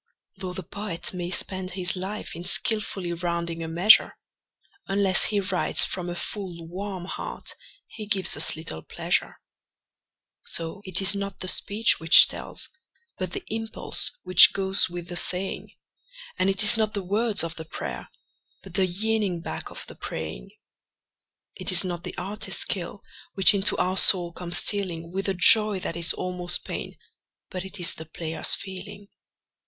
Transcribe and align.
Though 0.37 0.53
the 0.53 0.63
poet 0.63 1.13
may 1.13 1.29
spend 1.29 1.69
his 1.69 1.95
life 1.95 2.35
in 2.35 2.43
skilfully 2.43 3.13
rounding 3.13 3.61
a 3.61 3.67
measure, 3.67 4.17
Unless 4.87 5.25
he 5.25 5.39
writes 5.39 5.85
from 5.85 6.09
a 6.09 6.15
full, 6.15 6.67
warm 6.67 7.05
heart 7.05 7.53
he 7.85 8.07
gives 8.07 8.35
us 8.35 8.55
little 8.55 8.81
pleasure. 8.81 9.39
So 10.43 10.81
it 10.85 11.03
is 11.03 11.13
not 11.13 11.39
the 11.39 11.47
speech 11.47 11.99
which 11.99 12.27
tells, 12.27 12.67
but 13.19 13.33
the 13.33 13.43
impulse 13.49 14.09
which 14.23 14.53
goes 14.53 14.89
with 14.89 15.07
the 15.07 15.15
saying; 15.15 15.69
And 16.39 16.49
it 16.49 16.63
is 16.63 16.77
not 16.77 16.95
the 16.95 17.03
words 17.03 17.43
of 17.43 17.55
the 17.55 17.65
prayer, 17.65 18.09
but 18.63 18.73
the 18.73 18.87
yearning 18.87 19.41
back 19.41 19.69
of 19.69 19.85
the 19.85 19.93
praying. 19.93 20.49
It 21.53 21.71
is 21.71 21.83
not 21.83 22.03
the 22.03 22.17
artist's 22.17 22.61
skill 22.61 23.03
which 23.35 23.53
into 23.53 23.77
our 23.77 23.97
soul 23.97 24.33
comes 24.33 24.57
stealing 24.57 25.11
With 25.11 25.29
a 25.29 25.35
joy 25.35 25.79
that 25.81 25.95
is 25.95 26.11
almost 26.11 26.65
pain, 26.65 26.97
but 27.51 27.63
it 27.63 27.79
is 27.79 27.93
the 27.93 28.07
player's 28.07 28.55
feeling. 28.55 29.07